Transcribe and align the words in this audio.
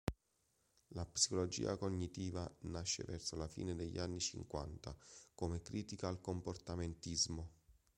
La 0.95 1.05
psicologia 1.05 1.77
cognitiva 1.77 2.51
nasce 2.61 3.03
verso 3.03 3.35
la 3.35 3.47
fine 3.47 3.75
degli 3.75 3.99
anni 3.99 4.19
cinquanta 4.19 4.97
come 5.35 5.61
critica 5.61 6.07
al 6.07 6.19
comportamentismo. 6.19 7.51